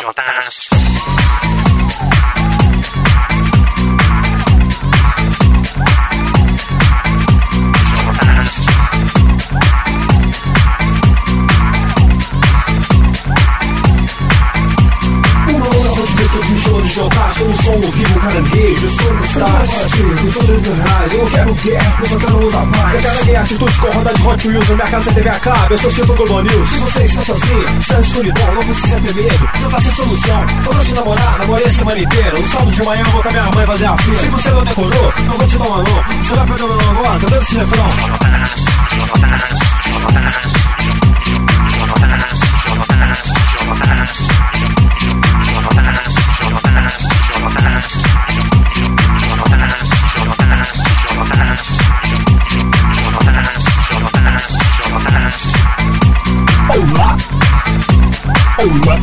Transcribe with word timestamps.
Jotaço. 0.00 0.67
Jonas. 16.56 16.92
jogar, 16.92 17.30
sou 17.34 17.48
um 17.48 17.54
som 17.54 17.80
vivo, 17.90 18.20
caranguejo, 18.20 18.88
sou 18.88 19.12
um 19.12 19.22
star. 19.22 19.60
Eu 19.60 20.32
sou 20.32 20.42
do 20.42 20.72
reais, 20.72 21.14
eu 21.14 21.26
quero 21.26 21.54
guerra, 21.54 21.98
eu 22.00 22.08
só 22.08 22.16
quero 22.18 22.50
da 22.50 22.66
paz. 22.66 22.94
Eu 22.94 23.00
quero 23.00 23.24
minha 23.26 23.40
atitude 23.40 23.78
com 23.78 23.90
roda 23.90 24.14
de 24.14 24.28
Hot 24.28 24.48
Wheels, 24.48 24.70
a 24.70 24.74
minha 24.74 24.86
casa 24.86 25.10
é 25.10 25.14
TV 25.14 25.28
a 25.28 25.40
cabo, 25.40 25.74
eu 25.74 25.78
sou 25.78 26.06
Globo 26.06 26.42
News. 26.42 26.68
Se 26.68 26.78
você 26.78 27.04
está 27.04 27.20
sozinho, 27.22 27.78
está 27.78 27.94
na 27.94 28.00
escuridão, 28.00 28.54
não 28.54 28.64
precisa 28.64 29.00
ter 29.00 29.14
medo, 29.14 29.50
já 29.60 29.68
tá 29.68 29.80
sem 29.80 29.92
solução. 29.92 30.40
Eu 30.42 30.72
vou 30.72 30.84
te 30.84 30.94
namorar, 30.94 31.38
namorei 31.38 31.66
a 31.66 31.70
semana 31.70 32.00
inteira. 32.00 32.38
No 32.38 32.46
sábado 32.46 32.72
de 32.72 32.82
manhã 32.82 33.02
eu 33.04 33.10
vou 33.10 33.22
com 33.22 33.28
a 33.28 33.32
minha 33.32 33.50
mãe 33.50 33.66
fazer 33.66 33.86
a 33.86 33.96
fila. 33.98 34.16
Se 34.16 34.28
você 34.28 34.50
não 34.50 34.64
decorou, 34.64 35.12
eu 35.16 35.32
vou 35.38 35.46
te 35.46 35.58
dar 35.58 35.64
uma 35.64 35.76
mão. 35.76 36.04
Você 36.22 36.34
vai 36.34 36.46
perder 36.46 36.64
o 36.64 36.68
meu 36.68 36.90
agora, 36.90 37.20
cadê 37.20 37.38
esse 37.38 37.56
refrão? 37.56 37.88
Olá! 58.68 59.00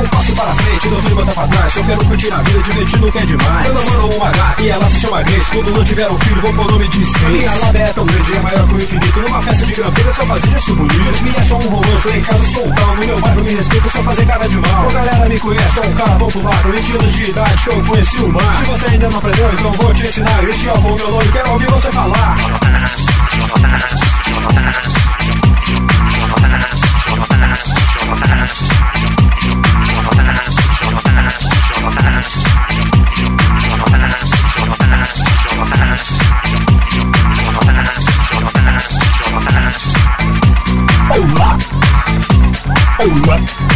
Não 0.00 0.08
passe 0.08 0.32
para 0.32 0.54
frente, 0.54 0.88
não 0.88 1.00
vire 1.00 1.14
botar 1.14 1.32
pra 1.32 1.46
trás. 1.46 1.76
Eu 1.76 1.84
quero 1.84 2.04
curtir 2.06 2.32
a 2.32 2.42
vida, 2.42 2.62
divertindo 2.62 3.06
o 3.06 3.12
que 3.12 3.18
é 3.18 3.26
demais. 3.26 3.66
Eu 3.68 3.74
namoro 3.74 4.16
uma 4.16 4.30
gata 4.30 4.62
e 4.62 4.68
ela 4.68 4.86
se 4.90 5.00
chama 5.00 5.22
Grace. 5.22 5.50
Quando 5.52 5.70
não 5.70 5.84
tiver 5.84 6.10
um 6.10 6.18
filho, 6.18 6.40
vou 6.40 6.54
pôr 6.54 6.72
nome 6.72 6.88
de 6.88 7.04
Space. 7.04 7.26
Minha 7.26 7.54
lábia 7.54 7.78
é 7.82 7.92
tão 7.92 8.06
grande, 8.06 8.34
é 8.34 8.40
maior 8.40 8.66
que 8.66 8.74
o 8.74 8.82
infinito. 8.82 9.20
Numa 9.20 9.42
festa 9.42 9.66
de 9.66 9.74
granfeira, 9.74 10.14
só 10.14 10.26
fazer 10.26 10.48
gesto 10.48 10.74
bonito. 10.74 11.24
Me 11.24 11.30
acham 11.36 11.58
um 11.58 11.68
romântico, 11.68 12.08
em 12.10 12.22
casa 12.22 12.42
sou 12.42 12.66
um 12.66 12.74
tal. 12.74 12.96
No 12.96 13.06
meu 13.06 13.20
bairro 13.20 13.44
me 13.44 13.54
respeito, 13.54 13.90
só 13.90 14.02
fazer 14.02 14.26
cara 14.26 14.48
de 14.48 14.56
mal. 14.56 14.88
A 14.88 14.92
galera 14.92 15.28
me 15.28 15.38
conhece, 15.38 15.74
sou 15.74 15.84
um 15.84 15.94
cara 15.94 16.14
popular. 16.16 16.62
20 16.64 16.92
anos 16.92 17.12
de 17.12 17.30
idade 17.30 17.62
que 17.62 17.68
eu 17.70 17.84
conheci 17.84 18.16
o 18.16 18.28
mar. 18.28 18.54
Se 18.54 18.64
você 18.64 18.86
ainda 18.86 19.08
não 19.08 19.18
aprendeu, 19.18 19.52
então 19.52 19.72
vou 19.72 19.94
te 19.94 20.06
ensinar. 20.06 20.44
Este 20.48 20.68
é 20.68 20.72
o 20.72 20.80
meu 20.80 21.10
nome, 21.10 21.30
quero 21.30 21.50
ouvir 21.52 21.70
você 21.70 21.92
falar. 21.92 22.36
what? 43.26 43.69